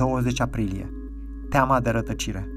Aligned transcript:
20 0.00 0.40
aprilie. 0.40 0.92
Teama 1.48 1.80
de 1.80 1.90
rătăcire. 1.90 2.48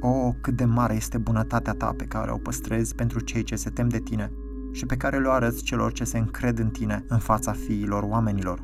O, 0.00 0.32
cât 0.40 0.56
de 0.56 0.64
mare 0.64 0.94
este 0.94 1.18
bunătatea 1.18 1.72
ta 1.72 1.92
pe 1.96 2.04
care 2.04 2.30
o 2.30 2.36
păstrezi 2.36 2.94
pentru 2.94 3.20
cei 3.20 3.42
ce 3.42 3.56
se 3.56 3.70
tem 3.70 3.88
de 3.88 3.98
tine 3.98 4.32
și 4.72 4.86
pe 4.86 4.96
care 4.96 5.18
le 5.18 5.28
arăți 5.28 5.62
celor 5.62 5.92
ce 5.92 6.04
se 6.04 6.18
încred 6.18 6.58
în 6.58 6.68
tine 6.68 7.04
în 7.08 7.18
fața 7.18 7.52
fiilor 7.52 8.02
oamenilor. 8.02 8.62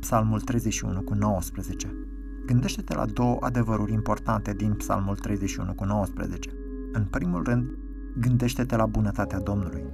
Psalmul 0.00 0.40
31 0.40 1.00
cu 1.00 1.14
19. 1.14 1.96
Gândește-te 2.46 2.94
la 2.94 3.04
două 3.04 3.36
adevăruri 3.40 3.92
importante 3.92 4.52
din 4.52 4.72
Psalmul 4.72 5.16
31 5.16 5.74
cu 5.74 5.84
19. 5.84 6.50
În 6.92 7.04
primul 7.04 7.42
rând, 7.42 7.78
gândește-te 8.20 8.76
la 8.76 8.86
bunătatea 8.86 9.38
Domnului. 9.38 9.84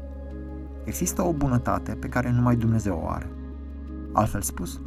Există 0.84 1.22
o 1.22 1.32
bunătate 1.32 1.92
pe 1.92 2.08
care 2.08 2.30
numai 2.30 2.56
Dumnezeu 2.56 3.00
o 3.04 3.08
are. 3.08 3.30
Altfel 4.12 4.40
spus, 4.40 4.80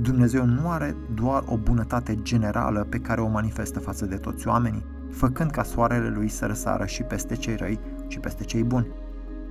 Dumnezeu 0.00 0.44
nu 0.44 0.70
are 0.70 0.96
doar 1.14 1.42
o 1.46 1.56
bunătate 1.56 2.18
generală 2.22 2.86
pe 2.88 2.98
care 2.98 3.20
o 3.20 3.28
manifestă 3.28 3.80
față 3.80 4.06
de 4.06 4.16
toți 4.16 4.48
oamenii, 4.48 4.84
făcând 5.10 5.50
ca 5.50 5.62
soarele 5.62 6.08
lui 6.08 6.28
să 6.28 6.46
răsară 6.46 6.86
și 6.86 7.02
peste 7.02 7.34
cei 7.34 7.56
răi 7.56 7.80
și 8.06 8.18
peste 8.18 8.44
cei 8.44 8.62
buni, 8.62 8.86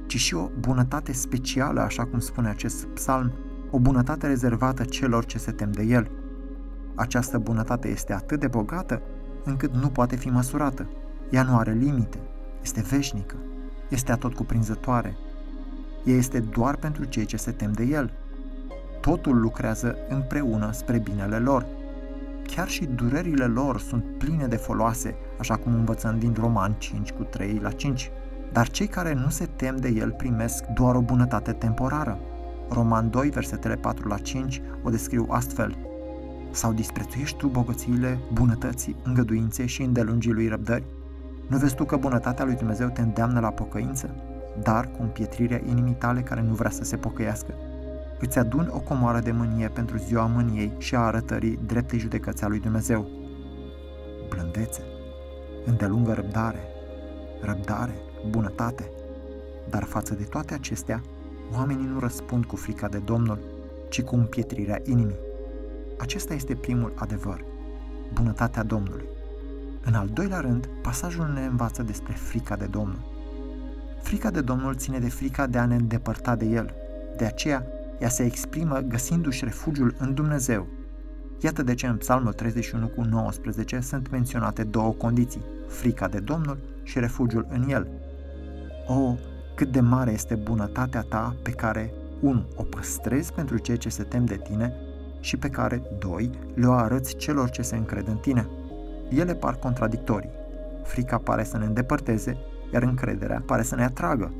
ci 0.06 0.16
și 0.16 0.36
o 0.36 0.50
bunătate 0.60 1.12
specială, 1.12 1.82
așa 1.82 2.06
cum 2.06 2.20
spune 2.20 2.50
acest 2.50 2.86
psalm, 2.86 3.32
o 3.72 3.80
bunătate 3.80 4.28
rezervată 4.28 4.84
celor 4.84 5.26
ce 5.26 5.38
se 5.38 5.52
tem 5.52 5.72
de 5.72 5.84
el. 5.84 6.12
Această 6.96 7.38
bunătate 7.38 7.88
este 7.88 8.14
atât 8.14 8.40
de 8.40 8.48
bogată 8.48 9.02
încât 9.44 9.74
nu 9.74 9.88
poate 9.88 10.16
fi 10.16 10.30
măsurată. 10.30 10.90
Ea 11.30 11.44
nu 11.44 11.58
are 11.58 11.72
limite, 11.72 12.20
este 12.62 12.82
veșnică, 12.82 13.36
este 13.90 14.12
atot 14.12 14.34
cuprinzătoare. 14.34 15.16
Ea 16.06 16.16
este 16.16 16.40
doar 16.40 16.76
pentru 16.76 17.04
cei 17.04 17.26
ce 17.26 17.38
se 17.38 17.52
tem 17.52 17.72
de 17.72 17.84
el. 17.84 18.14
Totul 19.02 19.40
lucrează 19.40 19.96
împreună 20.10 20.70
spre 20.72 21.00
binele 21.00 21.38
lor. 21.38 21.66
Chiar 22.44 22.68
și 22.68 22.86
durerile 22.86 23.46
lor 23.46 23.80
sunt 23.80 24.04
pline 24.18 24.46
de 24.46 24.56
foloase, 24.56 25.16
așa 25.40 25.56
cum 25.56 25.74
învățăm 25.74 26.20
din 26.20 26.36
Roman 26.40 26.76
5 26.78 27.12
cu 27.12 27.24
3 27.24 27.60
la 27.62 27.72
5. 27.72 28.12
Dar 28.52 28.70
cei 28.70 28.88
care 28.88 29.14
nu 29.14 29.30
se 29.30 29.46
tem 29.56 29.78
de 29.78 29.90
el 29.90 30.12
primesc 30.12 30.66
doar 30.66 30.96
o 30.96 31.02
bunătate 31.02 31.52
temporară. 31.52 32.20
Roman 32.70 33.10
2, 33.10 33.30
versetele 33.30 33.76
4 33.76 34.08
la 34.08 34.18
5 34.18 34.62
o 34.84 34.90
descriu 34.90 35.28
astfel. 35.30 35.78
Sau 36.52 36.74
disprețuiești 36.74 37.38
tu 37.38 37.48
bogățiile, 37.48 38.20
bunătății, 38.34 38.96
îngăduinței 39.04 39.68
și 39.68 39.82
îndelungii 39.82 40.32
lui 40.32 40.48
răbdări? 40.48 40.84
Nu 41.48 41.58
vezi 41.58 41.76
tu 41.76 41.86
că 41.86 41.96
bunătatea 41.96 42.46
lui 42.46 42.56
Dumnezeu 42.56 42.90
te 42.90 43.02
îndeamnă 43.02 43.40
la 43.40 43.50
pocăință, 43.50 44.10
dar 44.64 44.86
cu 44.86 45.02
împietrirea 45.02 45.62
inimii 45.70 45.94
tale 45.94 46.22
care 46.22 46.42
nu 46.42 46.54
vrea 46.54 46.70
să 46.70 46.84
se 46.84 46.98
pocăiască? 46.98 47.54
Îți 48.22 48.40
adun 48.40 48.72
o 48.74 48.80
comoară 48.80 49.20
de 49.20 49.32
mânie 49.32 49.68
pentru 49.68 49.98
ziua 49.98 50.26
mâniei 50.26 50.72
și 50.78 50.96
a 50.96 51.00
arătării 51.00 51.60
dreptei 51.66 52.00
judecăți 52.00 52.44
a 52.44 52.48
lui 52.48 52.60
Dumnezeu. 52.60 53.08
Blândețe, 54.30 54.82
îndelungă 55.66 56.14
răbdare, 56.14 56.60
răbdare, 57.42 57.96
bunătate. 58.30 58.92
Dar 59.70 59.84
față 59.84 60.14
de 60.14 60.24
toate 60.24 60.54
acestea, 60.54 61.02
oamenii 61.58 61.90
nu 61.94 62.00
răspund 62.00 62.46
cu 62.46 62.56
frica 62.56 62.88
de 62.88 62.98
Domnul, 62.98 63.40
ci 63.90 64.02
cu 64.02 64.16
împietrirea 64.16 64.82
inimii. 64.84 65.20
Acesta 65.98 66.34
este 66.34 66.56
primul 66.56 66.94
adevăr, 66.96 67.46
bunătatea 68.14 68.64
Domnului. 68.64 69.06
În 69.86 69.94
al 69.94 70.08
doilea 70.08 70.40
rând, 70.40 70.70
pasajul 70.82 71.32
ne 71.34 71.46
învață 71.46 71.84
despre 71.84 72.14
frica 72.14 72.56
de 72.56 72.66
Domnul. 72.66 73.10
Frica 74.02 74.30
de 74.30 74.42
Domnul 74.42 74.76
ține 74.76 75.00
de 75.00 75.10
frica 75.10 75.48
de 75.48 75.58
a 75.58 75.66
ne 75.66 75.76
îndepărta 75.76 76.36
de 76.36 76.46
El. 76.46 76.74
De 77.18 77.26
aceea, 77.26 77.66
ea 78.02 78.10
se 78.10 78.24
exprimă 78.24 78.80
găsindu-și 78.80 79.44
refugiul 79.44 79.96
în 79.98 80.14
Dumnezeu. 80.14 80.68
Iată 81.40 81.64
de 81.64 81.74
ce 81.74 81.88
în 81.88 81.98
Psalmul 81.98 82.34
31 82.34 82.88
cu 82.88 83.02
19 83.02 83.80
sunt 83.80 84.10
menționate 84.10 84.64
două 84.64 84.92
condiții, 84.92 85.46
frica 85.68 86.08
de 86.08 86.20
Domnul 86.20 86.58
și 86.84 87.00
refugiul 87.00 87.48
în 87.50 87.70
El. 87.70 87.88
O, 88.88 89.16
cât 89.56 89.72
de 89.72 89.80
mare 89.80 90.12
este 90.12 90.36
bunătatea 90.36 91.02
ta 91.02 91.36
pe 91.44 91.52
care 91.52 91.94
1. 92.22 92.46
o 92.56 92.64
păstrezi 92.64 93.34
pentru 93.34 93.58
cei 93.58 93.78
ce 93.78 93.90
se 93.90 94.04
tem 94.04 94.26
de 94.26 94.38
tine 94.44 94.74
și 95.20 95.38
pe 95.38 95.50
care 95.50 95.82
2. 96.00 96.32
le-o 96.54 96.74
arăți 96.74 97.16
celor 97.16 97.50
ce 97.50 97.62
se 97.62 97.76
încred 97.76 98.08
în 98.08 98.18
tine. 98.18 98.48
Ele 99.10 99.36
par 99.36 99.56
contradictorii. 99.56 100.32
Frica 100.84 101.18
pare 101.18 101.44
să 101.44 101.58
ne 101.58 101.66
îndepărteze, 101.66 102.38
iar 102.74 102.82
încrederea 102.82 103.44
pare 103.46 103.62
să 103.62 103.76
ne 103.76 103.84
atragă. 103.84 104.34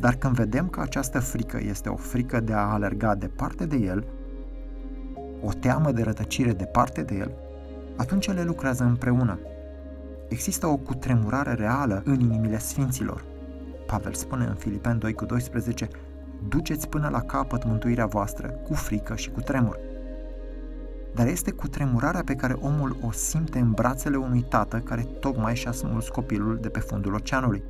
Dar 0.00 0.14
când 0.14 0.34
vedem 0.34 0.68
că 0.68 0.80
această 0.80 1.20
frică 1.20 1.58
este 1.62 1.88
o 1.88 1.96
frică 1.96 2.40
de 2.40 2.52
a 2.52 2.72
alerga 2.72 3.14
departe 3.14 3.66
de 3.66 3.76
el, 3.76 4.04
o 5.42 5.52
teamă 5.52 5.92
de 5.92 6.02
rătăcire 6.02 6.52
departe 6.52 7.02
de 7.02 7.14
el, 7.14 7.32
atunci 7.96 8.26
ele 8.26 8.42
lucrează 8.42 8.84
împreună. 8.84 9.38
Există 10.28 10.66
o 10.66 10.76
cutremurare 10.76 11.52
reală 11.52 12.02
în 12.04 12.20
inimile 12.20 12.58
sfinților. 12.58 13.24
Pavel 13.86 14.12
spune 14.12 14.44
în 14.44 14.54
Filipen 14.54 14.98
2 14.98 15.14
cu 15.14 15.24
12, 15.24 15.88
duceți 16.48 16.88
până 16.88 17.08
la 17.08 17.20
capăt 17.20 17.64
mântuirea 17.64 18.06
voastră, 18.06 18.48
cu 18.48 18.74
frică 18.74 19.14
și 19.14 19.30
cu 19.30 19.40
tremur 19.40 19.78
dar 21.14 21.26
este 21.26 21.50
cu 21.50 21.68
tremurarea 21.68 22.22
pe 22.24 22.34
care 22.34 22.52
omul 22.52 22.96
o 23.02 23.10
simte 23.10 23.58
în 23.58 23.70
brațele 23.70 24.16
unui 24.16 24.42
tată 24.48 24.78
care 24.78 25.06
tocmai 25.20 25.54
și-a 25.54 25.72
smuls 25.72 26.08
copilul 26.08 26.58
de 26.60 26.68
pe 26.68 26.78
fundul 26.78 27.14
oceanului. 27.14 27.62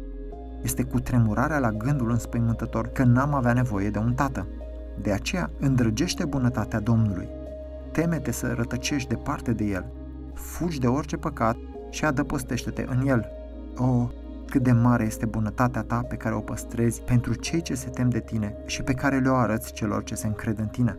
Este 0.65 0.83
cu 0.83 1.01
tremurarea 1.01 1.59
la 1.59 1.71
gândul 1.71 2.11
înspăimântător 2.11 2.87
că 2.87 3.05
n-am 3.05 3.35
avea 3.35 3.53
nevoie 3.53 3.91
de 3.91 3.99
un 3.99 4.15
tată. 4.15 4.47
De 5.03 5.13
aceea 5.13 5.51
îndrăgește 5.59 6.25
bunătatea 6.25 6.81
Domnului. 6.81 7.29
Teme-te 7.93 8.33
să 8.33 8.53
rătăcești 8.57 9.09
departe 9.09 9.53
de 9.53 9.65
El. 9.65 9.87
Fugi 10.35 10.81
de 10.81 10.87
orice 10.87 11.17
păcat 11.17 11.57
și 11.91 12.05
adăpostește-te 12.05 12.87
în 12.89 13.07
El. 13.07 13.27
O, 13.77 14.09
cât 14.51 14.63
de 14.63 14.73
mare 14.73 15.05
este 15.05 15.27
bunătatea 15.27 15.83
ta 15.83 16.05
pe 16.09 16.17
care 16.17 16.35
o 16.35 16.41
păstrezi 16.41 17.03
pentru 17.03 17.35
cei 17.35 17.63
ce 17.63 17.75
se 17.75 17.89
tem 17.89 18.09
de 18.09 18.21
tine 18.21 18.57
și 18.67 18.83
pe 18.83 18.93
care 18.93 19.19
le-o 19.19 19.35
arăți 19.35 19.73
celor 19.73 20.05
ce 20.05 20.15
se 20.15 20.27
încred 20.27 20.59
în 20.59 20.67
tine. 20.67 20.97